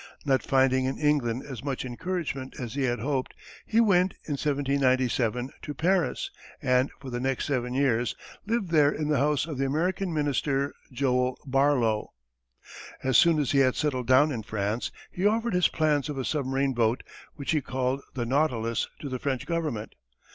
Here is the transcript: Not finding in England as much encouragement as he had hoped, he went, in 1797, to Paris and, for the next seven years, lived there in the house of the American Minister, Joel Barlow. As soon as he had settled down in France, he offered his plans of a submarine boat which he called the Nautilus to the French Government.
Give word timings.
Not 0.25 0.41
finding 0.41 0.85
in 0.85 0.97
England 0.97 1.43
as 1.43 1.63
much 1.63 1.85
encouragement 1.85 2.59
as 2.59 2.73
he 2.73 2.85
had 2.85 2.97
hoped, 2.97 3.35
he 3.67 3.79
went, 3.79 4.13
in 4.25 4.31
1797, 4.33 5.51
to 5.61 5.73
Paris 5.75 6.31
and, 6.59 6.89
for 6.99 7.11
the 7.11 7.19
next 7.19 7.45
seven 7.45 7.75
years, 7.75 8.15
lived 8.47 8.71
there 8.71 8.91
in 8.91 9.09
the 9.09 9.19
house 9.19 9.45
of 9.45 9.59
the 9.59 9.65
American 9.67 10.11
Minister, 10.11 10.73
Joel 10.91 11.37
Barlow. 11.45 12.13
As 13.03 13.15
soon 13.15 13.37
as 13.37 13.51
he 13.51 13.59
had 13.59 13.75
settled 13.75 14.07
down 14.07 14.31
in 14.31 14.41
France, 14.41 14.91
he 15.11 15.27
offered 15.27 15.53
his 15.53 15.67
plans 15.67 16.09
of 16.09 16.17
a 16.17 16.25
submarine 16.25 16.73
boat 16.73 17.03
which 17.35 17.51
he 17.51 17.61
called 17.61 18.01
the 18.15 18.25
Nautilus 18.25 18.87
to 19.01 19.07
the 19.07 19.19
French 19.19 19.45
Government. 19.45 19.93